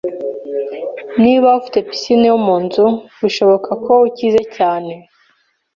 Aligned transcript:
Niba 1.21 1.47
ufite 1.59 1.79
pisine 1.89 2.25
yo 2.31 2.37
mu 2.45 2.55
nzu, 2.63 2.85
birashoboka 3.17 3.71
ko 3.85 3.93
ukize 4.07 4.41
cyane. 4.55 4.93